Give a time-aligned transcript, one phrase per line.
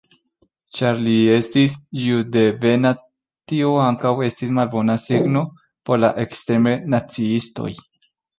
[0.75, 2.93] Ĉar li estis juddevena,
[3.51, 5.45] tio ankaŭ estis malbona signo
[5.91, 7.71] por la ekstreme naciistoj.